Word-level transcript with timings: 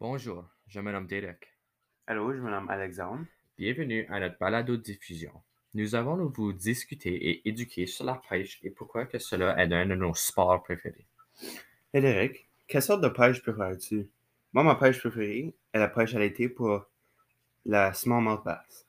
Bonjour, 0.00 0.44
je 0.68 0.78
me 0.78 0.92
nomme 0.92 1.08
Derek. 1.08 1.52
Allô, 2.06 2.32
je 2.32 2.38
me 2.38 2.48
nomme 2.48 2.70
Alexandre. 2.70 3.24
Bienvenue 3.58 4.06
à 4.08 4.20
notre 4.20 4.38
balado-diffusion. 4.38 5.32
Nous 5.74 5.96
allons 5.96 6.26
vous 6.26 6.52
discuter 6.52 7.12
et 7.12 7.48
éduquer 7.48 7.84
sur 7.86 8.04
la 8.04 8.14
pêche 8.14 8.60
et 8.62 8.70
pourquoi 8.70 9.06
que 9.06 9.18
cela 9.18 9.60
est 9.60 9.72
un 9.72 9.86
de 9.86 9.96
nos 9.96 10.14
sports 10.14 10.62
préférés. 10.62 11.04
Hey 11.92 12.00
Derek, 12.00 12.48
quelle 12.68 12.80
sorte 12.80 13.02
de 13.02 13.08
pêche 13.08 13.42
préfères-tu? 13.42 14.08
Moi, 14.52 14.62
ma 14.62 14.76
pêche 14.76 15.00
préférée 15.00 15.52
est 15.72 15.78
la 15.80 15.88
pêche 15.88 16.14
à 16.14 16.20
l'été 16.20 16.48
pour 16.48 16.86
la 17.66 17.92
smallmouth 17.92 18.44
bass. 18.44 18.86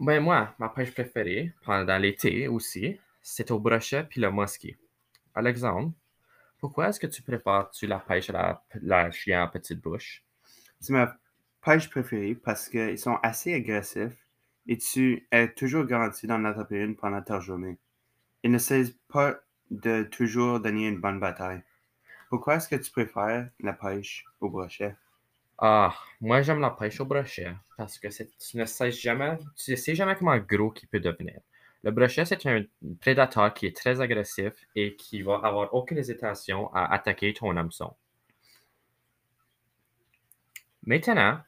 Ben 0.00 0.18
moi, 0.18 0.56
ma 0.58 0.70
pêche 0.70 0.92
préférée, 0.92 1.52
pendant 1.64 1.98
l'été 1.98 2.48
aussi, 2.48 2.98
c'est 3.20 3.52
au 3.52 3.60
brochet 3.60 4.02
puis 4.10 4.20
le 4.20 4.32
musky. 4.32 4.76
Alexandre, 5.36 5.92
pourquoi 6.58 6.88
est-ce 6.88 6.98
que 6.98 7.06
tu 7.06 7.22
préfères-tu 7.22 7.86
la 7.86 8.00
pêche 8.00 8.28
à 8.30 8.32
la, 8.32 8.64
la 8.82 9.10
chien 9.12 9.44
à 9.44 9.46
petite 9.46 9.80
bouche? 9.80 10.24
C'est 10.82 10.94
ma 10.94 11.16
pêche 11.64 11.88
préférée 11.88 12.34
parce 12.34 12.68
qu'ils 12.68 12.98
sont 12.98 13.16
assez 13.22 13.54
agressifs 13.54 14.26
et 14.66 14.76
tu 14.76 15.28
es 15.30 15.48
toujours 15.54 15.84
garanti 15.84 16.26
d'en 16.26 16.44
attraper 16.44 16.80
une 16.80 16.96
pendant 16.96 17.22
ta 17.22 17.38
journée. 17.38 17.78
Ils 18.42 18.50
ne 18.50 18.58
cessent 18.58 18.96
pas 19.06 19.36
de 19.70 20.02
toujours 20.02 20.58
donner 20.58 20.88
une 20.88 21.00
bonne 21.00 21.20
bataille. 21.20 21.62
Pourquoi 22.30 22.56
est-ce 22.56 22.66
que 22.66 22.74
tu 22.74 22.90
préfères 22.90 23.48
la 23.60 23.74
pêche 23.74 24.24
au 24.40 24.50
brochet? 24.50 24.96
Ah, 25.56 25.94
moi 26.20 26.42
j'aime 26.42 26.58
la 26.58 26.70
pêche 26.70 27.00
au 27.00 27.04
brochet 27.04 27.54
parce 27.76 28.00
que 28.00 28.08
tu 28.08 28.56
ne 28.56 28.64
sais 28.64 28.90
jamais, 28.90 29.36
comment 30.18 30.36
gros 30.38 30.74
il 30.82 30.88
peut 30.88 30.98
devenir. 30.98 31.38
Le 31.84 31.92
brochet, 31.92 32.24
c'est 32.24 32.44
un 32.46 32.64
prédateur 33.00 33.54
qui 33.54 33.66
est 33.66 33.76
très 33.76 34.00
agressif 34.00 34.54
et 34.74 34.96
qui 34.96 35.22
va 35.22 35.40
avoir 35.44 35.72
aucune 35.74 35.98
hésitation 35.98 36.74
à 36.74 36.92
attaquer 36.92 37.34
ton 37.34 37.56
hameçon. 37.56 37.94
Maintenant, 40.84 41.40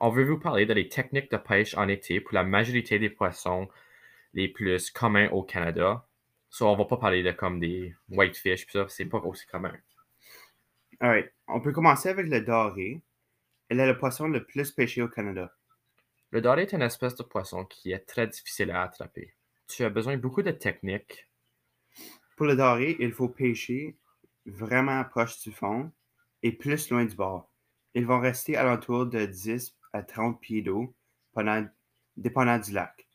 on 0.00 0.10
veut 0.10 0.24
vous 0.24 0.38
parler 0.38 0.66
des 0.66 0.88
techniques 0.88 1.30
de 1.30 1.36
pêche 1.36 1.76
en 1.76 1.88
été 1.88 2.20
pour 2.20 2.34
la 2.34 2.44
majorité 2.44 2.98
des 2.98 3.10
poissons 3.10 3.68
les 4.34 4.48
plus 4.48 4.90
communs 4.90 5.28
au 5.30 5.42
Canada. 5.42 6.06
So, 6.50 6.68
on 6.68 6.76
va 6.76 6.84
pas 6.84 6.96
parler 6.96 7.22
de 7.22 7.32
comme 7.32 7.58
des 7.58 7.94
whitefish, 8.08 8.66
pis 8.66 8.72
ça, 8.72 8.86
c'est 8.88 9.06
pas 9.06 9.18
aussi 9.18 9.46
commun. 9.46 9.74
Alright, 11.00 11.32
on 11.48 11.60
peut 11.60 11.72
commencer 11.72 12.08
avec 12.08 12.26
le 12.26 12.40
doré. 12.40 13.02
Elle 13.68 13.80
est 13.80 13.86
le 13.86 13.98
poisson 13.98 14.28
le 14.28 14.44
plus 14.44 14.70
pêché 14.70 15.02
au 15.02 15.08
Canada. 15.08 15.52
Le 16.30 16.40
doré 16.40 16.62
est 16.62 16.72
une 16.72 16.82
espèce 16.82 17.14
de 17.16 17.22
poisson 17.22 17.64
qui 17.64 17.92
est 17.92 18.06
très 18.06 18.26
difficile 18.26 18.70
à 18.70 18.82
attraper. 18.82 19.34
Tu 19.66 19.84
as 19.84 19.90
besoin 19.90 20.16
de 20.16 20.22
beaucoup 20.22 20.42
de 20.42 20.50
techniques. 20.50 21.28
Pour 22.36 22.46
le 22.46 22.56
doré, 22.56 22.96
il 23.00 23.12
faut 23.12 23.28
pêcher 23.28 23.96
vraiment 24.46 25.02
proche 25.04 25.40
du 25.40 25.52
fond 25.52 25.92
et 26.42 26.52
plus 26.52 26.90
loin 26.90 27.04
du 27.04 27.14
bord. 27.14 27.47
Ils 27.98 28.06
vont 28.06 28.20
rester 28.20 28.56
alentour 28.56 29.06
de 29.06 29.26
10 29.26 29.74
à 29.92 30.04
30 30.04 30.40
pieds 30.40 30.62
d'eau 30.62 30.94
pendant, 31.32 31.66
dépendant 32.16 32.56
du 32.56 32.70
lac. 32.70 33.08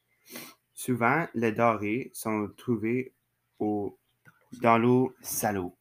Souvent, 0.73 1.26
les 1.36 1.53
dorés 1.53 2.12
sont 2.14 2.50
trouvés 2.58 3.14
dans 3.61 4.78
l'eau 4.78 5.16
salée. 5.22 5.72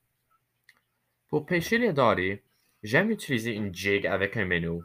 Pour 1.28 1.44
pêcher 1.46 1.78
les 1.78 1.92
dorés, 1.92 2.44
j'aime 2.84 3.10
utiliser 3.10 3.56
une 3.56 3.74
jig 3.74 4.06
avec 4.06 4.36
un 4.36 4.44
minnow, 4.44 4.84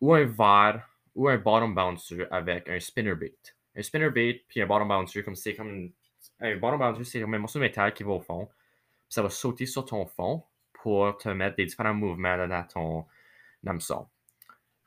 ou 0.00 0.12
un 0.12 0.24
verre, 0.24 0.84
ou 1.14 1.28
un 1.28 1.38
bottom 1.38 1.72
bouncer 1.72 2.26
avec 2.32 2.68
un 2.68 2.80
spinnerbait. 2.80 3.38
Un 3.76 3.82
spinnerbait 3.82 4.44
puis 4.48 4.60
un 4.60 4.66
bottom 4.66 4.88
bouncer, 4.88 5.22
comme 5.22 5.36
c'est 5.36 5.54
comme 5.54 5.92
un 6.40 6.56
bottom 6.56 6.80
bouncer, 6.80 7.04
c'est 7.04 7.20
comme 7.20 7.34
un 7.34 7.38
morceau 7.38 7.60
de 7.60 7.64
métal 7.64 7.94
qui 7.94 8.02
va 8.02 8.10
au 8.10 8.20
fond. 8.20 8.48
Ça 9.08 9.22
va 9.22 9.30
sauter 9.30 9.66
sur 9.66 9.84
ton 9.84 10.04
fond 10.04 10.42
pour 10.72 11.16
te 11.16 11.28
mettre 11.28 11.54
des 11.54 11.66
différents 11.66 11.94
mouvements 11.94 12.48
dans 12.48 12.64
ton 12.64 13.06
hameçon. 13.66 14.08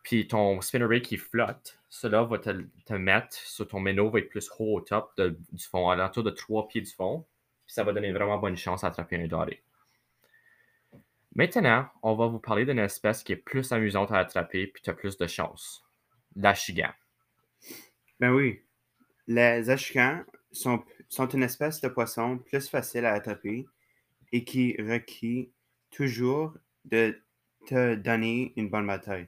Puis 0.03 0.27
ton 0.27 0.61
spinnerbait 0.61 1.01
qui 1.01 1.17
flotte, 1.17 1.79
cela 1.89 2.23
va 2.23 2.39
te, 2.39 2.65
te 2.85 2.93
mettre 2.93 3.35
sur 3.35 3.67
ton 3.67 3.79
minnow, 3.79 4.09
va 4.09 4.19
être 4.19 4.29
plus 4.29 4.49
haut 4.57 4.77
au 4.77 4.81
top 4.81 5.19
du 5.19 5.63
fond, 5.63 5.89
à 5.89 5.95
l'entour 5.95 6.23
de 6.23 6.31
trois 6.31 6.67
pieds 6.67 6.81
du 6.81 6.91
fond. 6.91 7.25
Puis 7.65 7.73
ça 7.73 7.83
va 7.83 7.93
donner 7.93 8.11
vraiment 8.11 8.37
bonne 8.37 8.57
chance 8.57 8.83
à 8.83 8.87
attraper 8.87 9.17
un 9.17 9.27
doré. 9.27 9.61
Maintenant, 11.35 11.87
on 12.01 12.15
va 12.15 12.27
vous 12.27 12.39
parler 12.39 12.65
d'une 12.65 12.79
espèce 12.79 13.23
qui 13.23 13.33
est 13.33 13.37
plus 13.37 13.71
amusante 13.71 14.11
à 14.11 14.17
attraper 14.17 14.67
puis 14.67 14.81
tu 14.81 14.89
as 14.89 14.93
plus 14.93 15.17
de 15.17 15.27
chance. 15.27 15.83
L'achigan. 16.35 16.91
Ben 18.19 18.31
oui, 18.31 18.61
les 19.27 19.69
achicans 19.69 20.25
sont, 20.51 20.83
sont 21.07 21.27
une 21.27 21.43
espèce 21.43 21.81
de 21.81 21.87
poisson 21.87 22.39
plus 22.39 22.67
facile 22.67 23.05
à 23.05 23.13
attraper 23.13 23.67
et 24.31 24.43
qui 24.43 24.75
requiert 24.79 25.45
toujours 25.91 26.57
de 26.85 27.21
te 27.67 27.95
donner 27.95 28.53
une 28.57 28.69
bonne 28.69 28.87
bataille. 28.87 29.27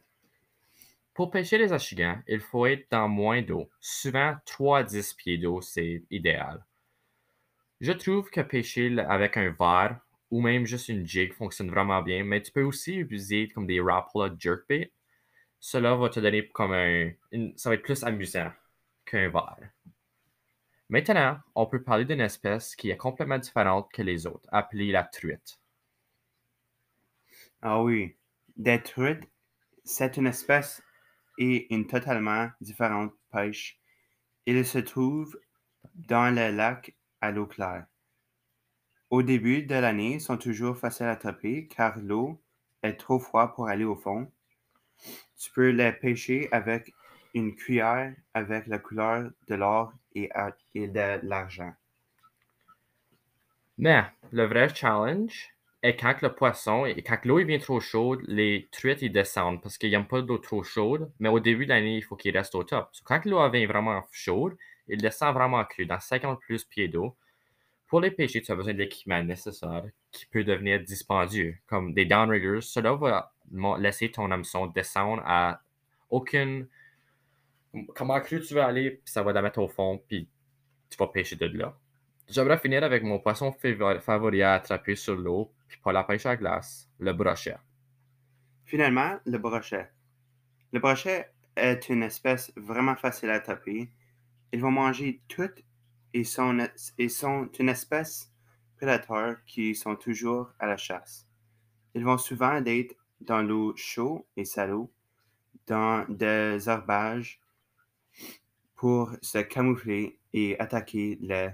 Pour 1.14 1.32
pêcher 1.32 1.58
les 1.58 1.72
achigans, 1.72 2.22
il 2.28 2.42
faut 2.42 2.66
être 2.66 2.92
dans 2.92 3.08
moins 3.08 3.42
d'eau. 3.42 3.70
Souvent, 3.80 4.36
3 4.46 4.80
à 4.80 4.84
10 4.84 5.14
pieds 5.14 5.38
d'eau, 5.38 5.62
c'est 5.62 6.04
idéal. 6.12 6.66
Je 7.82 7.92
trouve 7.92 8.30
que 8.30 8.40
pêcher 8.40 8.98
avec 8.98 9.36
un 9.36 9.50
verre 9.50 10.00
ou 10.30 10.40
même 10.40 10.66
juste 10.66 10.88
une 10.88 11.06
jig 11.06 11.34
fonctionne 11.34 11.70
vraiment 11.70 12.02
bien, 12.02 12.24
mais 12.24 12.42
tu 12.42 12.50
peux 12.54 12.64
aussi 12.64 12.96
utiliser 12.96 13.50
comme 13.50 13.68
des 13.68 13.82
Rapala 13.82 14.34
jerkbait. 14.40 14.94
Cela 15.60 15.96
va 15.96 16.10
te 16.10 16.20
donner 16.20 16.48
comme 16.50 16.74
un. 16.74 17.12
une- 17.32 17.58
ça 17.58 17.70
va 17.70 17.76
être 17.76 17.84
plus 17.84 18.04
amusant 18.04 18.52
qu'un 19.06 19.30
verre. 19.30 19.72
Maintenant, 20.90 21.40
on 21.56 21.66
peut 21.66 21.82
parler 21.82 22.06
d'une 22.06 22.22
espèce 22.22 22.76
qui 22.76 22.92
est 22.92 22.96
complètement 22.96 23.40
différente 23.40 23.92
que 23.92 24.04
les 24.04 24.28
autres, 24.28 24.48
appelée 24.52 24.92
la 24.92 25.04
truite. 25.04 25.60
Ah 27.62 27.82
oui, 27.82 28.16
des 28.58 28.82
truites, 28.82 29.28
c'est 29.84 30.18
une 30.18 30.28
espèce 30.28 30.82
et 31.38 31.74
une 31.74 31.88
totalement 31.88 32.50
différente 32.62 33.14
pêche. 33.32 33.80
Il 34.46 34.66
se 34.66 34.80
trouve 34.80 35.40
dans 35.96 36.34
le 36.34 36.56
lac 36.56 36.96
à 37.22 37.32
l'eau 37.32 37.46
claire. 37.46 37.86
Au 39.10 39.24
début 39.24 39.64
de 39.64 39.76
l'année, 39.76 40.20
sont 40.20 40.38
toujours 40.38 40.78
faciles 40.78 41.08
à 41.08 41.12
attraper 41.12 41.68
car 41.68 41.98
l'eau 42.00 42.42
est 42.82 42.94
trop 42.94 43.20
froide 43.20 43.54
pour 43.56 43.68
aller 43.68 43.84
au 43.84 43.96
fond. 43.96 44.32
Tu 45.38 45.52
peux 45.52 45.70
les 45.70 45.92
pêcher 45.92 46.48
avec 46.52 46.94
une 47.34 47.56
cuillère 47.56 48.14
avec 48.34 48.68
la 48.68 48.80
couleur 48.80 49.32
de 49.48 49.56
l'or 49.56 49.94
et 50.16 50.30
de 50.76 51.28
l'argent. 51.28 51.74
Mais 53.78 54.04
le 54.32 54.46
vrai 54.46 54.74
challenge 54.74 55.50
est 55.84 55.96
quand 55.96 56.22
le 56.22 56.34
poisson, 56.34 56.86
et 56.86 57.02
quand 57.02 57.26
l'eau 57.26 57.40
devient 57.40 57.60
trop 57.60 57.80
chaude, 57.80 58.22
les 58.28 58.70
truites 58.72 59.02
ils 59.02 59.12
descendent 59.12 59.62
parce 59.62 59.78
qu'ils 59.78 59.92
n'aiment 59.92 60.08
pas 60.08 60.22
l'eau 60.22 60.38
trop 60.38 60.64
chaude. 60.64 61.12
Mais 61.20 61.30
au 61.30 61.40
début 61.40 61.66
de 61.66 61.70
l'année, 61.70 61.98
il 61.98 62.04
faut 62.04 62.16
qu'ils 62.16 62.36
restent 62.38 62.56
au 62.56 62.64
top. 62.64 62.92
Quand 63.04 63.26
l'eau 63.26 63.48
devient 63.50 63.66
vraiment 63.66 64.04
chaude, 64.12 64.56
ils 64.88 65.02
descendent 65.02 65.36
vraiment 65.36 65.64
cru, 65.66 65.86
dans 65.86 66.00
50 66.00 66.40
plus 66.40 66.66
pieds 66.66 66.88
d'eau. 66.88 67.16
Pour 67.88 68.00
les 68.00 68.12
pêcher, 68.12 68.42
tu 68.42 68.52
as 68.52 68.56
besoin 68.56 68.74
de 68.74 68.80
l'équipement 68.80 69.22
nécessaire 69.24 69.84
qui 70.12 70.26
peut 70.26 70.44
devenir 70.44 70.80
dispendieux, 70.82 71.58
comme 71.68 71.94
des 71.94 72.06
downriggers. 72.06 72.62
Cela 72.62 72.94
va 72.94 73.34
laisser 73.80 74.12
ton 74.12 74.32
hameçon 74.32 74.68
descendre 74.68 75.22
à 75.26 75.62
aucune. 76.10 76.68
Comment 77.96 78.20
cru 78.22 78.40
tu 78.42 78.54
veux 78.54 78.62
aller, 78.62 79.02
ça 79.06 79.24
va 79.24 79.34
la 79.34 79.42
mettre 79.42 79.60
au 79.60 79.68
fond, 79.68 80.02
puis 80.08 80.30
tu 80.90 80.98
vas 80.98 81.08
pêcher 81.08 81.36
de 81.36 81.46
là. 81.48 81.78
J'aimerais 82.30 82.58
finir 82.60 82.84
avec 82.84 83.04
mon 83.04 83.20
poisson 83.20 83.52
favori 83.52 84.42
à 84.42 84.54
attraper 84.54 84.96
sur 84.96 85.16
l'eau, 85.16 85.52
puis 85.72 85.80
pour 85.80 85.94
la 85.94 86.04
pêche 86.04 86.26
à 86.26 86.36
glace, 86.36 86.90
le 87.00 87.14
brochet. 87.14 87.56
Finalement, 88.66 89.18
le 89.26 89.38
brochet. 89.38 89.90
Le 90.74 90.80
brochet 90.82 91.32
est 91.56 91.88
une 91.88 92.04
espèce 92.04 92.52
vraiment 92.58 92.98
facile 92.98 93.30
à 93.30 93.36
attraper. 93.36 93.90
Ils 94.52 94.60
vont 94.60 94.72
manger 94.72 95.22
toutes 95.30 95.64
et 96.14 96.26
sont, 96.26 96.68
une 97.58 97.70
espèce 97.70 98.34
prédateur 98.76 99.38
qui 99.46 99.74
sont 99.74 99.96
toujours 99.96 100.52
à 100.60 100.68
la 100.68 100.76
chasse. 100.76 101.26
Ils 101.94 102.04
vont 102.04 102.18
souvent 102.18 102.62
être 102.66 102.94
dans 103.22 103.42
l'eau 103.42 103.74
chaude 103.78 104.24
et 104.36 104.44
salée, 104.44 104.90
dans 105.68 106.06
des 106.10 106.68
herbages 106.68 107.40
pour 108.76 109.14
se 109.22 109.38
camoufler 109.38 110.20
et 110.34 110.60
attaquer 110.60 111.18
les, 111.22 111.52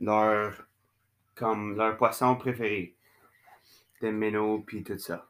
leur, 0.00 0.68
comme 1.34 1.74
leur 1.74 1.96
poisson 1.96 2.36
préféré, 2.36 2.96
des 4.00 4.12
minnows 4.12 4.60
puis 4.66 4.82
tout 4.82 4.98
ça. 4.98 5.28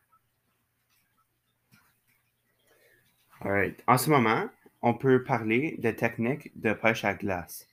En 3.87 3.97
ce 3.97 4.11
moment, 4.11 4.49
on 4.83 4.95
peut 4.95 5.25
parler 5.25 5.77
des 5.79 5.97
techniques 5.97 6.51
de 6.61 6.73
pêche 6.73 7.05
à 7.05 7.15
glace. 7.15 7.67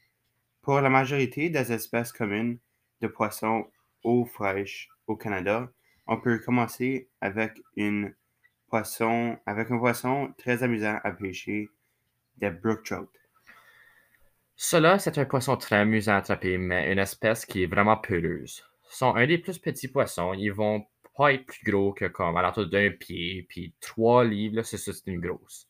Pour 0.61 0.81
la 0.81 0.89
majorité 0.89 1.49
des 1.49 1.71
espèces 1.71 2.11
communes 2.11 2.57
de 3.01 3.07
poissons 3.07 3.69
eau 4.03 4.25
fraîche 4.25 4.89
au 5.07 5.15
Canada, 5.15 5.69
on 6.07 6.19
peut 6.19 6.39
commencer 6.39 7.09
avec 7.21 7.61
une 7.75 8.13
poisson, 8.69 9.37
avec 9.45 9.71
un 9.71 9.77
poisson 9.77 10.33
très 10.37 10.63
amusant 10.63 10.99
à 11.03 11.11
pêcher, 11.11 11.69
des 12.37 12.49
brook 12.49 12.83
trout. 12.83 13.09
Cela, 14.55 14.99
c'est 14.99 15.17
un 15.17 15.25
poisson 15.25 15.55
très 15.55 15.77
amusant 15.77 16.13
à 16.13 16.17
attraper, 16.17 16.57
mais 16.57 16.91
une 16.91 16.99
espèce 16.99 17.45
qui 17.45 17.63
est 17.63 17.67
vraiment 17.67 17.97
peureuse. 17.97 18.66
Sont 18.89 19.15
un 19.15 19.27
des 19.27 19.37
plus 19.37 19.59
petits 19.59 19.87
poissons. 19.87 20.33
Ils 20.33 20.51
vont 20.51 20.85
pas 21.17 21.33
être 21.33 21.45
plus 21.45 21.63
gros 21.69 21.93
que 21.93 22.05
comme 22.05 22.37
à 22.37 22.41
l'entour 22.41 22.67
d'un 22.67 22.91
pied, 22.91 23.45
puis 23.49 23.73
trois 23.81 24.23
livres, 24.23 24.61
c'est 24.61 24.77
ça, 24.77 24.93
c'est 24.93 25.07
une 25.07 25.19
grosse. 25.19 25.67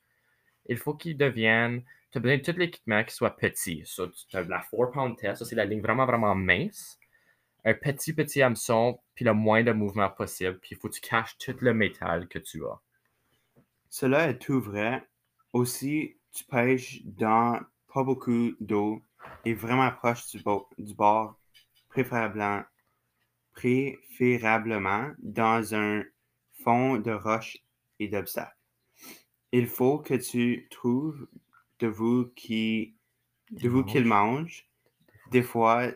Il 0.67 0.77
faut 0.77 0.93
qu'il 0.93 1.17
devienne, 1.17 1.83
tu 2.11 2.17
as 2.17 2.21
besoin 2.21 2.37
de 2.37 2.43
tout 2.43 2.59
l'équipement 2.59 3.03
qui 3.03 3.15
soit 3.15 3.35
petit. 3.35 3.83
Ça, 3.85 4.03
tu 4.29 4.35
as 4.35 4.43
la 4.43 4.59
4 4.59 4.91
pound 4.91 5.17
test, 5.17 5.39
ça 5.39 5.45
c'est 5.45 5.55
la 5.55 5.65
ligne 5.65 5.81
vraiment, 5.81 6.05
vraiment 6.05 6.35
mince. 6.35 6.99
Un 7.63 7.73
petit, 7.73 8.13
petit 8.13 8.41
hameçon, 8.41 8.99
puis 9.15 9.25
le 9.25 9.33
moins 9.33 9.63
de 9.63 9.71
mouvement 9.71 10.09
possible, 10.09 10.59
puis 10.59 10.69
il 10.71 10.77
faut 10.77 10.89
que 10.89 10.95
tu 10.95 11.01
caches 11.01 11.37
tout 11.37 11.55
le 11.61 11.73
métal 11.73 12.27
que 12.27 12.39
tu 12.39 12.63
as. 12.65 12.79
Cela 13.89 14.29
est 14.29 14.39
tout 14.39 14.61
vrai. 14.61 15.03
Aussi, 15.53 16.17
tu 16.33 16.43
pêches 16.43 17.01
dans 17.05 17.59
pas 17.93 18.03
beaucoup 18.03 18.51
d'eau 18.59 19.01
et 19.45 19.53
vraiment 19.53 19.89
proche 19.91 20.35
du 20.77 20.93
bord, 20.93 21.39
préférablement, 21.89 22.63
préférablement 23.57 25.11
dans 25.17 25.73
un 25.73 26.03
fond 26.63 26.97
de 26.97 27.11
roches 27.11 27.57
et 27.99 28.07
d'obstacles. 28.07 28.55
Il 29.51 29.65
faut 29.65 29.97
que 29.97 30.13
tu 30.13 30.67
trouves 30.69 31.27
de 31.79 31.87
vous 31.87 32.27
qui 32.35 32.93
de 33.49 33.67
vous 33.67 33.83
qu'il 33.83 34.05
mange. 34.05 34.67
Des 35.31 35.41
fois, 35.41 35.87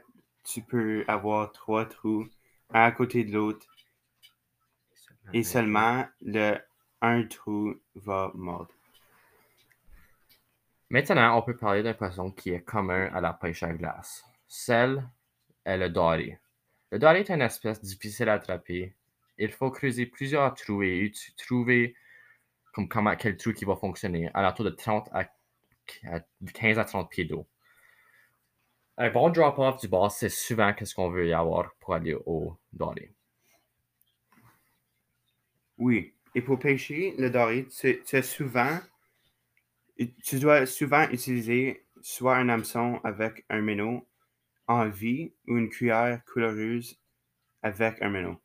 tu 0.44 0.64
peux 0.64 1.06
avoir 1.08 1.52
trois 1.52 1.86
trous 1.86 2.28
un 2.72 2.86
à 2.86 2.92
côté 2.92 3.24
de 3.24 3.34
l'autre 3.34 3.68
et 5.32 5.44
seulement 5.44 6.06
le 6.22 6.58
un 7.02 7.28
trou 7.28 7.76
va 7.96 8.32
mordre. 8.34 8.74
Maintenant, 10.90 11.38
on 11.38 11.42
peut 11.44 11.58
parler 11.58 11.84
d'un 11.84 11.94
poisson 11.94 12.32
qui 12.32 12.50
est 12.50 12.62
commun 12.62 13.10
à 13.14 13.22
la 13.22 13.34
pêche 13.34 13.64
à 13.64 13.74
glace. 13.74 14.26
Celle 14.48 15.08
est 15.64 15.78
le 15.78 15.90
dory. 15.90 16.36
Le 16.92 17.00
dory 17.00 17.20
est 17.20 17.30
une 17.30 17.42
espèce 17.42 17.82
difficile 17.82 18.28
à 18.28 18.34
attraper. 18.34 18.94
Il 19.38 19.52
faut 19.52 19.72
creuser 19.72 20.06
plusieurs 20.06 20.54
trous 20.54 20.84
et 20.84 21.12
trouver 21.38 21.96
comme 22.74 22.90
quel 23.18 23.38
trou 23.38 23.54
qui 23.54 23.66
va 23.66 23.76
fonctionner 23.76 24.30
à 24.34 24.42
l'entour 24.42 24.66
de 24.66 24.72
30 24.72 25.10
à, 25.14 25.30
à 26.06 26.20
15 26.54 26.80
à 26.80 26.86
30 26.86 27.10
pieds 27.10 27.26
d'eau. 27.26 27.48
Un 28.98 29.10
bon 29.10 29.30
drop-off 29.30 29.80
du 29.80 29.88
bord, 29.88 30.12
c'est 30.12 30.30
souvent 30.30 30.74
ce 30.84 30.94
qu'on 30.94 31.10
veut 31.10 31.28
y 31.28 31.34
avoir 31.34 31.74
pour 31.80 31.94
aller 31.94 32.14
au 32.26 32.58
dory. 32.74 33.10
Oui. 35.78 36.14
Et 36.36 36.42
pour 36.42 36.60
pêcher 36.60 37.16
le 37.18 37.30
doré, 37.30 37.68
tu, 37.68 38.24
souvent, 38.24 38.80
tu 40.24 40.40
dois 40.40 40.66
souvent 40.66 41.10
utiliser 41.10 41.86
soit 42.02 42.38
un 42.38 42.50
hameçon 42.50 43.00
avec 43.04 43.46
un 43.50 43.62
minnow 43.62 44.06
en 44.72 44.90
vie 44.90 45.34
ou 45.48 45.58
une 45.58 45.70
cuillère 45.70 46.24
coulereuse 46.26 47.00
avec 47.62 48.02
un 48.02 48.10
minnow. 48.10 48.40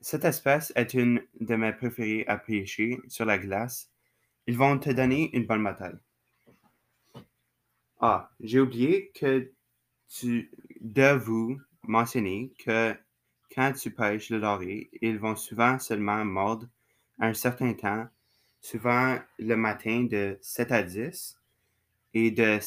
Cette 0.00 0.24
espèce 0.24 0.72
est 0.76 0.94
une 0.94 1.22
de 1.40 1.56
mes 1.56 1.72
préférées 1.72 2.24
à 2.26 2.38
pêcher 2.38 3.00
sur 3.08 3.24
la 3.24 3.38
glace. 3.38 3.90
Ils 4.46 4.56
vont 4.56 4.78
te 4.78 4.90
donner 4.90 5.30
une 5.36 5.46
bonne 5.46 5.64
bataille. 5.64 5.98
Ah, 8.00 8.30
j'ai 8.40 8.60
oublié 8.60 9.10
que 9.14 9.52
tu 10.08 10.50
de 10.80 11.12
vous 11.12 11.60
mentionner 11.82 12.52
que 12.58 12.96
quand 13.54 13.72
tu 13.72 13.90
pêches 13.90 14.30
le 14.30 14.40
doré, 14.40 14.88
ils 15.02 15.18
vont 15.18 15.36
souvent 15.36 15.78
seulement 15.78 16.24
mordre 16.24 16.66
un 17.18 17.34
certain 17.34 17.74
temps, 17.74 18.08
souvent 18.60 19.18
le 19.38 19.54
matin 19.56 20.04
de 20.04 20.38
7 20.40 20.72
à 20.72 20.82
10 20.82 21.38
et 22.14 22.30
de 22.30 22.58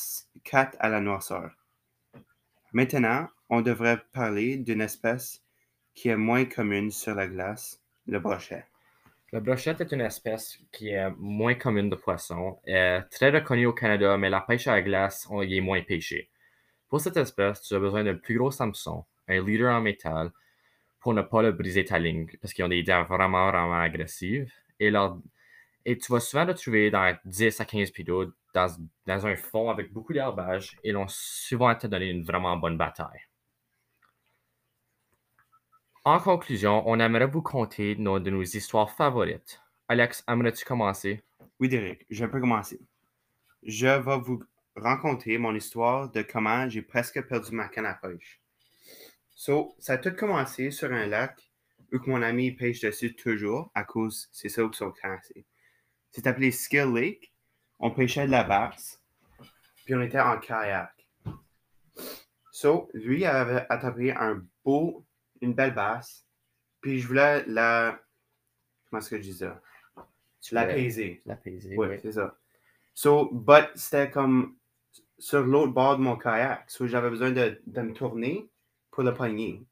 4 0.44 0.78
à 0.80 0.90
la 0.90 1.00
noirceur. 1.00 1.63
Maintenant, 2.74 3.28
on 3.52 3.62
devrait 3.62 4.02
parler 4.14 4.58
d'une 4.58 4.82
espèce 4.82 5.44
qui 5.94 6.10
est 6.10 6.18
moins 6.18 6.46
commune 6.46 6.90
sur 6.90 7.14
la 7.14 7.28
glace, 7.28 7.80
le 8.08 8.20
brochet. 8.20 8.66
La 9.32 9.40
brochette 9.40 9.82
est 9.82 9.92
une 9.92 10.02
espèce 10.02 10.58
qui 10.72 10.90
est 10.90 11.12
moins 11.18 11.54
commune 11.54 11.92
de 11.92 11.96
poisson, 11.96 12.58
est 12.66 13.02
très 13.12 13.30
reconnue 13.30 13.68
au 13.68 13.74
Canada, 13.74 14.18
mais 14.18 14.32
la 14.32 14.42
pêche 14.42 14.68
à 14.68 14.72
la 14.74 14.82
glace, 14.82 15.28
on 15.30 15.44
y 15.44 15.58
est 15.58 15.62
moins 15.62 15.84
pêché. 15.84 16.32
Pour 16.90 17.00
cette 17.00 17.18
espèce, 17.18 17.62
tu 17.62 17.76
as 17.76 17.80
besoin 17.80 18.04
d'un 18.04 18.16
plus 18.16 18.40
gros 18.40 18.60
hameçon, 18.60 19.06
un 19.28 19.44
leader 19.44 19.72
en 19.72 19.82
métal, 19.82 20.32
pour 21.00 21.14
ne 21.14 21.22
pas 21.22 21.44
le 21.44 21.52
briser 21.52 21.86
ta 21.86 22.00
ligne, 22.00 22.28
parce 22.42 22.54
qu'ils 22.54 22.66
ont 22.66 22.70
des 22.70 22.82
dents 22.82 23.04
vraiment, 23.04 23.52
vraiment 23.52 23.80
agressives. 23.80 24.52
Et, 24.80 24.92
et 25.86 25.98
tu 26.00 26.12
vas 26.12 26.20
souvent 26.20 26.46
le 26.46 26.56
trouver 26.56 26.90
dans 26.90 27.16
10 27.26 27.62
à 27.62 27.66
15 27.66 27.92
pieds 27.92 28.04
d'eau, 28.04 28.34
dans, 28.54 29.26
un 29.26 29.36
fond 29.36 29.70
avec 29.70 29.92
beaucoup 29.92 30.14
d'herbage, 30.14 30.78
et 30.84 30.90
ils 30.90 30.96
vont 30.96 31.08
souvent 31.08 31.74
te 31.76 31.88
donner 31.88 32.10
une 32.10 32.24
vraiment 32.24 32.58
bonne 32.58 32.78
bataille. 32.78 33.22
En 36.06 36.20
conclusion, 36.20 36.84
on 36.86 37.00
aimerait 37.00 37.28
vous 37.28 37.42
conter 37.42 37.96
nos- 37.96 38.20
de 38.20 38.30
nos 38.30 38.44
histoires 38.44 38.92
favorites. 38.92 39.62
Alex, 39.88 40.24
aimerais-tu 40.28 40.66
commencer? 40.66 41.24
Oui, 41.60 41.70
Derek, 41.70 42.06
je 42.10 42.26
peux 42.26 42.42
commencer. 42.42 42.80
Je 43.64 43.88
vais 43.88 44.20
vous 44.20 44.44
raconter 44.76 45.38
mon 45.38 45.56
histoire 45.56 46.10
de 46.12 46.22
comment 46.22 46.68
j'ai 46.68 46.82
presque 46.82 47.22
perdu 47.28 47.56
ma 47.56 47.70
canne 47.70 47.86
à 47.86 47.94
pêche. 47.94 48.42
So, 49.36 49.76
ça 49.80 49.94
a 49.94 49.98
tout 49.98 50.14
commencé 50.16 50.72
sur 50.72 50.92
un 50.92 51.06
lac 51.06 51.52
où 51.92 51.98
mon 52.08 52.22
ami 52.22 52.52
pêche 52.52 52.82
dessus 52.82 53.16
toujours 53.16 53.72
à 53.74 53.84
cause 53.84 54.30
c'est 54.32 54.50
ça 54.50 54.64
où 54.64 54.74
sont 54.74 54.92
cassés. 54.92 55.46
C'est 56.12 56.28
appelé 56.28 56.52
Skill 56.52 56.94
Lake. 56.94 57.33
On 57.86 57.92
pêchait 57.92 58.26
de 58.28 58.32
la 58.32 58.46
basse, 58.46 59.04
puis 59.84 59.94
on 59.94 60.02
était 60.02 60.18
en 60.22 60.40
kayak. 60.40 60.94
So, 62.50 62.90
lui 62.94 63.26
avait 63.26 63.66
attrapé 63.68 64.14
un 64.14 64.42
beau, 64.64 65.06
une 65.42 65.54
belle 65.54 65.74
basse, 65.74 66.26
puis 66.80 67.02
je 67.02 67.08
voulais 67.08 67.44
la. 67.46 68.00
Comment 68.90 69.02
est-ce 69.02 69.10
que 69.10 69.18
je 69.18 69.22
dis 69.24 69.34
ça? 69.34 69.60
Tu 70.42 70.56
La 70.56 70.62
voulais 70.64 70.76
paiser. 70.76 71.22
L'apaiser, 71.26 71.76
Oui, 71.78 71.88
oui. 71.90 71.98
c'est 72.02 72.14
ça. 72.14 72.38
So, 72.94 73.30
but 73.34 73.70
c'était 73.76 74.10
comme 74.10 74.56
sur 75.18 75.42
l'autre 75.42 75.74
bord 75.74 75.98
de 75.98 76.04
mon 76.04 76.16
kayak. 76.16 76.64
So, 76.72 76.88
j'avais 76.88 77.10
besoin 77.10 77.32
de, 77.32 77.62
de 77.68 77.82
me 77.82 77.92
tourner 77.94 78.50
pour 78.92 79.04
le 79.04 79.14
pogner. 79.14 79.66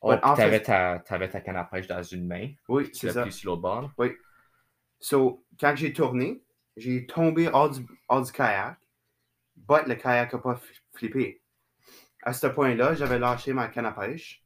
Oh, 0.00 0.12
en 0.14 0.34
fait- 0.34 0.62
t'avais 0.62 1.28
ta, 1.28 1.40
canne 1.42 1.56
à 1.56 1.64
pêche 1.64 1.88
dans 1.88 2.02
une 2.02 2.26
main. 2.26 2.52
Oui, 2.68 2.88
c'est 2.94 3.10
ça. 3.10 3.30
sur 3.30 3.50
l'autre 3.50 3.60
bord. 3.60 3.92
So, 4.98 5.44
quand 5.60 5.76
j'ai 5.76 5.92
tourné, 5.92 6.40
j'ai 6.76 7.06
tombé 7.06 7.48
hors 7.48 7.70
du, 7.70 7.86
hors 8.08 8.22
du 8.22 8.32
kayak, 8.32 8.78
but 9.56 9.86
le 9.86 9.94
kayak 9.94 10.32
n'a 10.32 10.38
pas 10.38 10.60
flippé. 10.94 11.42
À 12.22 12.32
ce 12.32 12.46
point-là, 12.46 12.94
j'avais 12.94 13.18
lâché 13.18 13.52
ma 13.52 13.68
canne 13.68 13.86
à 13.86 13.92
pêche. 13.92 14.42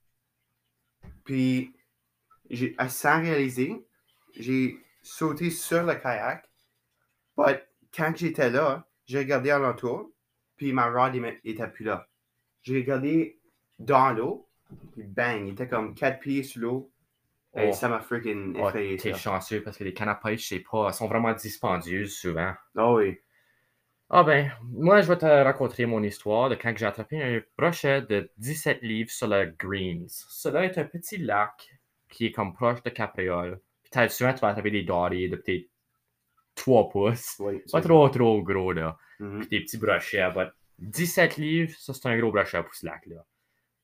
Puis, 1.25 1.73
sans 2.89 3.21
réaliser, 3.21 3.87
j'ai 4.37 4.79
sauté 5.03 5.51
sur 5.51 5.83
le 5.85 5.95
kayak. 5.95 6.49
But 7.37 7.63
quand 7.95 8.13
j'étais 8.17 8.51
là, 8.51 8.87
j'ai 9.07 9.19
regardé 9.19 9.51
alentour, 9.51 10.11
puis 10.57 10.73
ma 10.73 10.91
rod 10.91 11.15
il 11.15 11.23
m'est- 11.23 11.41
était 11.45 11.69
plus 11.69 11.85
là. 11.85 12.09
J'ai 12.63 12.77
regardé 12.81 13.41
dans 13.79 14.11
l'eau, 14.11 14.49
puis 14.93 15.05
bang, 15.05 15.47
il 15.47 15.53
était 15.53 15.69
comme 15.69 15.95
4 15.95 16.21
pieds 16.21 16.43
sous 16.43 16.61
l'eau. 16.61 16.91
Oh. 17.69 17.73
ça 17.73 17.89
m'a 17.89 18.01
freaking 18.01 18.57
Oh, 18.61 18.69
effrayé. 18.69 18.97
t'es 18.97 19.13
ça. 19.13 19.19
chanceux 19.19 19.63
parce 19.63 19.77
que 19.79 19.85
les 19.85 19.93
cannes 19.95 20.09
à 20.09 20.15
pêche, 20.15 20.49
c'est 20.49 20.61
pas, 20.61 20.93
sont 20.93 21.09
vraiment 21.09 21.33
dispendieuses 21.33 22.17
souvent. 22.17 22.53
Ah 22.77 22.93
oui. 22.93 23.19
Ah 24.11 24.23
ben, 24.25 24.51
moi, 24.63 25.03
je 25.03 25.09
vais 25.09 25.19
te 25.19 25.27
raconter 25.27 25.85
mon 25.85 26.03
histoire 26.03 26.49
de 26.49 26.55
quand 26.55 26.73
j'ai 26.77 26.87
attrapé 26.87 27.23
un 27.23 27.43
brochet 27.59 28.03
de 28.03 28.31
17 28.39 28.81
livres 28.83 29.11
sur 29.11 29.27
le 29.29 29.55
Greens. 29.59 30.07
Cela 30.31 30.65
est 30.65 30.79
un 30.79 30.85
petit 30.85 31.19
lac 31.19 31.69
qui 32.09 32.27
est 32.27 32.33
comme 32.33 32.55
proche 32.55 32.83
de 32.83 32.89
Capriole. 32.91 33.61
Puis 33.83 34.11
souvent, 34.11 34.33
tu 34.33 34.41
vas 34.41 34.49
attraper 34.49 34.71
des 34.71 34.83
dories 34.83 35.29
de 35.29 35.37
peut-être 35.37 35.69
3 36.55 36.89
pouces. 36.89 37.37
Oui, 37.39 37.63
Pas 37.71 37.81
trop, 37.83 38.09
trop 38.09 38.43
gros, 38.43 38.73
là. 38.73 38.97
Mhm. 39.21 39.41
Puis 39.41 39.49
des 39.49 39.61
petits 39.61 39.77
brochets. 39.79 40.31
but 40.35 40.49
17 40.79 41.37
livres, 41.37 41.75
ça, 41.79 41.93
c'est 41.93 42.07
un 42.09 42.19
gros 42.19 42.31
brochet 42.33 42.63
pour 42.63 42.75
ce 42.75 42.87
lac-là. 42.87 43.25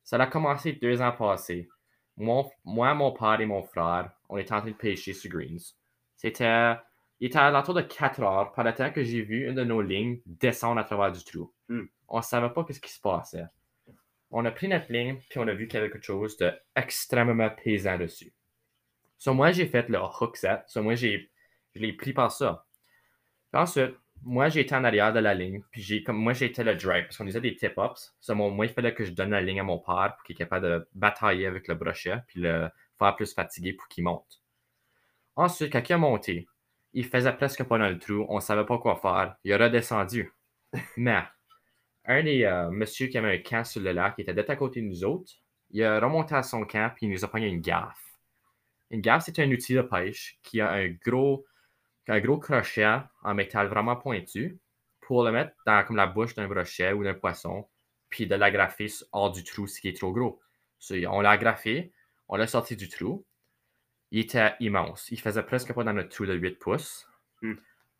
Ça 0.04 0.16
a 0.16 0.26
commencé 0.26 0.72
deux 0.72 1.02
ans 1.02 1.12
passés. 1.12 1.68
Mon- 2.16 2.50
moi, 2.64 2.94
mon 2.94 3.12
père 3.12 3.40
et 3.40 3.46
mon 3.46 3.62
frère, 3.62 4.10
on 4.28 4.36
était 4.38 4.52
en 4.54 4.60
train 4.60 4.70
de 4.70 4.76
pêcher 4.76 5.12
sur 5.12 5.30
Greens. 5.30 5.76
C'était... 6.16 6.76
Il 7.20 7.28
était 7.28 7.38
à 7.38 7.50
l'entour 7.50 7.74
de 7.74 7.80
4 7.80 8.22
heures 8.22 8.52
par 8.52 8.64
le 8.64 8.74
temps 8.74 8.90
que 8.90 9.02
j'ai 9.04 9.22
vu 9.22 9.48
une 9.48 9.54
de 9.54 9.64
nos 9.64 9.80
lignes 9.80 10.20
descendre 10.26 10.80
à 10.80 10.84
travers 10.84 11.12
du 11.12 11.22
trou. 11.24 11.52
Hmm. 11.68 11.84
On 12.08 12.18
ne 12.18 12.22
savait 12.22 12.50
pas 12.50 12.66
ce 12.68 12.80
qui 12.80 12.92
se 12.92 13.00
passait. 13.00 13.44
On 14.30 14.44
a 14.44 14.50
pris 14.50 14.66
notre 14.66 14.92
ligne, 14.92 15.16
puis 15.30 15.38
on 15.38 15.46
a 15.46 15.54
vu 15.54 15.68
qu'il 15.68 15.78
y 15.78 15.80
avait 15.80 15.90
quelque 15.90 16.04
chose 16.04 16.36
d'extrêmement 16.36 17.50
pesant 17.50 17.96
dessus. 17.96 18.32
So, 19.16 19.32
moi, 19.32 19.52
j'ai 19.52 19.66
fait 19.66 19.88
le 19.88 19.98
hook 19.98 20.36
set. 20.36 20.62
So, 20.66 20.82
moi, 20.82 20.96
j'ai, 20.96 21.30
je 21.74 21.80
l'ai 21.80 21.92
pris 21.92 22.12
par 22.12 22.32
ça. 22.32 22.66
Ensuite, 23.52 23.94
moi, 24.24 24.48
été 24.48 24.74
en 24.74 24.84
arrière 24.84 25.12
de 25.12 25.20
la 25.20 25.34
ligne, 25.34 25.62
puis 25.70 25.82
j'ai, 25.82 26.02
comme 26.02 26.16
moi, 26.16 26.32
été 26.40 26.64
le 26.64 26.74
drag, 26.74 27.04
parce 27.04 27.16
qu'on 27.16 27.24
disait 27.24 27.40
des 27.40 27.54
tip-ups. 27.54 28.16
Moi, 28.30 28.50
moi, 28.50 28.66
il 28.66 28.72
fallait 28.72 28.94
que 28.94 29.04
je 29.04 29.12
donne 29.12 29.30
la 29.30 29.40
ligne 29.40 29.60
à 29.60 29.64
mon 29.64 29.78
père 29.78 30.14
pour 30.16 30.24
qu'il 30.24 30.36
soit 30.36 30.46
capable 30.46 30.66
de 30.66 30.88
batailler 30.94 31.46
avec 31.46 31.68
le 31.68 31.74
brochet, 31.74 32.16
puis 32.26 32.40
le 32.40 32.68
faire 32.98 33.16
plus 33.16 33.34
fatigué 33.34 33.74
pour 33.74 33.86
qu'il 33.88 34.04
monte. 34.04 34.42
Ensuite, 35.36 35.72
quand 35.72 35.88
il 35.88 35.92
a 35.92 35.98
monté, 35.98 36.48
il 36.92 37.04
faisait 37.04 37.32
presque 37.32 37.64
pas 37.64 37.78
dans 37.78 37.88
le 37.88 37.98
trou, 37.98 38.24
on 38.28 38.40
savait 38.40 38.64
pas 38.64 38.78
quoi 38.78 38.96
faire. 38.96 39.36
Il 39.44 39.52
a 39.52 39.58
redescendu. 39.58 40.32
Mais, 40.96 41.22
un 42.06 42.22
des 42.22 42.44
euh, 42.44 42.70
messieurs 42.70 43.08
qui 43.08 43.18
avait 43.18 43.34
un 43.36 43.42
camp 43.42 43.64
sur 43.64 43.80
le 43.82 43.92
lac, 43.92 44.14
qui 44.14 44.22
était 44.22 44.34
d'être 44.34 44.50
à 44.50 44.56
côté 44.56 44.80
de 44.80 44.86
nous 44.86 45.04
autres, 45.04 45.32
il 45.70 45.82
a 45.82 45.98
remonté 45.98 46.34
à 46.34 46.42
son 46.42 46.64
camp, 46.64 46.92
puis 46.94 47.06
il 47.06 47.10
nous 47.10 47.24
a 47.24 47.28
pogné 47.28 47.48
une 47.48 47.60
gaffe. 47.60 47.98
Une 48.90 49.00
gaffe, 49.00 49.24
c'est 49.24 49.38
un 49.40 49.50
outil 49.50 49.74
de 49.74 49.82
pêche 49.82 50.38
qui 50.42 50.60
a 50.60 50.70
un 50.70 50.88
gros, 50.88 51.44
un 52.08 52.20
gros 52.20 52.38
crochet 52.38 53.00
en 53.22 53.34
métal 53.34 53.68
vraiment 53.68 53.96
pointu 53.96 54.58
pour 55.00 55.24
le 55.24 55.32
mettre 55.32 55.52
dans 55.66 55.84
comme 55.84 55.96
la 55.96 56.06
bouche 56.06 56.34
d'un 56.34 56.48
brochet 56.48 56.92
ou 56.92 57.04
d'un 57.04 57.14
poisson, 57.14 57.68
puis 58.08 58.26
de 58.26 58.34
l'agrafer 58.34 58.88
hors 59.12 59.30
du 59.30 59.44
trou, 59.44 59.66
ce 59.66 59.80
qui 59.80 59.88
est 59.88 59.96
trop 59.96 60.12
gros. 60.12 60.40
on 60.90 61.20
l'a 61.20 61.30
agrafé, 61.30 61.92
on 62.28 62.36
l'a 62.36 62.46
sorti 62.46 62.76
du 62.76 62.88
trou. 62.88 63.24
Il 64.10 64.20
était 64.20 64.54
immense. 64.60 65.10
Il 65.10 65.20
faisait 65.20 65.42
presque 65.42 65.72
pas 65.72 65.84
dans 65.84 65.92
notre 65.92 66.10
trou 66.10 66.24
de 66.24 66.34
8 66.34 66.58
pouces. 66.58 67.08
Hmm. 67.42 67.54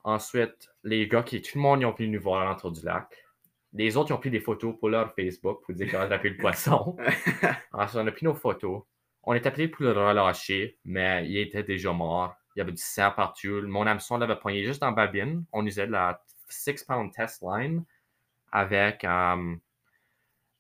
Ensuite, 0.05 0.71
les 0.85 1.09
gars 1.09 1.23
qui, 1.23 1.41
tout 1.43 1.59
le 1.59 1.63
monde, 1.63 1.81
ils 1.81 1.87
ont 1.87 1.93
pu 1.93 2.07
nous 2.07 2.21
voir 2.21 2.43
à 2.43 2.45
l'entour 2.45 2.71
du 2.71 2.85
lac. 2.85 3.25
Les 3.73 3.97
autres, 3.97 4.11
ils 4.11 4.13
ont 4.13 4.19
pris 4.19 4.31
des 4.31 4.41
photos 4.41 4.77
pour 4.79 4.89
leur 4.89 5.13
Facebook 5.15 5.65
pour 5.65 5.75
dire 5.75 5.89
qu'ils 5.89 5.97
ont 5.97 6.03
attrapé 6.03 6.31
le 6.31 6.37
poisson. 6.37 6.97
Ensuite, 7.73 8.01
on 8.01 8.07
a 8.07 8.13
pris 8.13 8.25
nos 8.25 8.35
photos. 8.35 8.83
On 9.25 9.35
était 9.35 9.49
appelé 9.49 9.69
pour 9.69 9.85
le 9.85 9.93
relâcher, 9.93 10.79
mais 10.85 11.27
il 11.29 11.39
était 11.39 11.63
déjà 11.63 11.93
mort. 11.93 12.35
Il 12.55 12.61
y 12.61 12.63
avait 12.63 12.73
du 12.73 12.83
sang 12.83 13.11
partout. 13.11 13.63
Mon 13.63 13.87
hameçon 13.87 14.17
l'avait 14.17 14.39
poigné 14.39 14.65
juste 14.65 14.83
en 14.83 14.93
babine. 14.93 15.45
On 15.53 15.67
usait 15.67 15.87
la 15.87 16.23
6-pound 16.51 17.13
test 17.13 17.43
line 17.43 17.85
avec 18.53 19.05
um, 19.05 19.61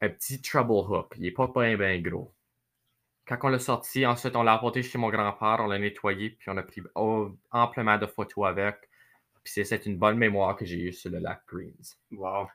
un 0.00 0.08
petit 0.08 0.42
treble 0.42 0.72
hook. 0.72 1.14
Il 1.16 1.22
n'est 1.22 1.30
pas 1.30 1.46
bien, 1.54 1.76
bien 1.76 2.00
gros. 2.00 2.34
Quand 3.26 3.38
on 3.42 3.48
l'a 3.48 3.58
sorti, 3.58 4.04
ensuite, 4.04 4.36
on 4.36 4.42
l'a 4.42 4.54
apporté 4.54 4.82
chez 4.82 4.98
mon 4.98 5.08
grand-père, 5.08 5.58
on 5.60 5.66
l'a 5.66 5.78
nettoyé, 5.78 6.30
puis 6.30 6.50
on 6.50 6.56
a 6.58 6.62
pris 6.62 6.82
oh, 6.94 7.30
amplement 7.52 7.96
de 7.96 8.06
photos 8.06 8.46
avec. 8.46 8.76
Puis 9.42 9.64
c'est 9.64 9.86
une 9.86 9.96
bonne 9.96 10.18
mémoire 10.18 10.56
que 10.56 10.64
j'ai 10.64 10.88
eue 10.88 10.92
sur 10.92 11.10
le 11.10 11.18
lac 11.18 11.42
Greens. 11.46 11.96
Wow. 12.10 12.48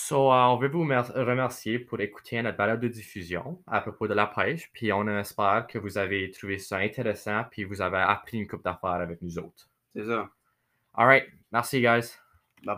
So, 0.00 0.32
euh, 0.32 0.44
on 0.44 0.56
veut 0.56 0.68
vous 0.68 0.82
remercier 0.82 1.80
pour 1.80 2.00
écouter 2.00 2.40
notre 2.40 2.56
balade 2.56 2.80
de 2.80 2.86
diffusion 2.86 3.60
à 3.66 3.80
propos 3.80 4.06
de 4.06 4.14
la 4.14 4.26
pêche. 4.26 4.70
Puis 4.72 4.92
on 4.92 5.06
espère 5.18 5.66
que 5.66 5.76
vous 5.76 5.98
avez 5.98 6.30
trouvé 6.30 6.58
ça 6.58 6.76
intéressant, 6.76 7.42
puis 7.50 7.64
vous 7.64 7.82
avez 7.82 7.98
appris 7.98 8.38
une 8.38 8.46
coupe 8.46 8.62
d'affaires 8.62 8.90
avec 8.90 9.20
nous 9.22 9.38
autres. 9.38 9.68
C'est 9.96 10.06
ça. 10.06 10.30
All 10.94 11.06
right. 11.06 11.26
Merci, 11.50 11.80
guys. 11.80 12.16